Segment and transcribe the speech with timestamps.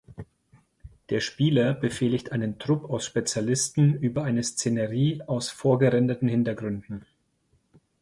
[1.11, 7.05] Der Spieler befehligt einen Trupp aus Spezialisten über eine Szenerie aus vorgerenderten Hintergründen.